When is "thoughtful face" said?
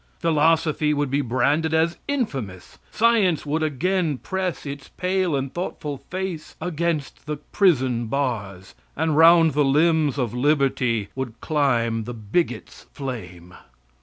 5.53-6.55